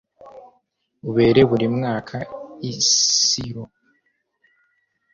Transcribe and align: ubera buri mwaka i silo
ubera 1.09 1.41
buri 1.49 1.67
mwaka 1.75 2.17
i 2.69 2.71
silo 2.91 3.63